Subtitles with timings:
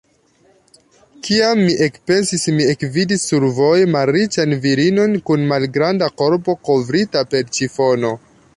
[1.27, 8.15] Kiam mi ekpensis, mi ekvidis survoje malriĉan virinon kun malgranda korbo, kovrita per ĉifono.